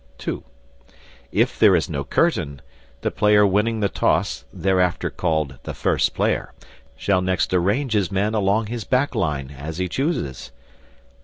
[0.17, 0.43] (2)
[1.31, 2.59] If there is no curtain,
[3.01, 6.53] the player winning the toss, hereafter called the First Player,
[6.95, 10.51] shall next arrange his men along his back line, as he chooses.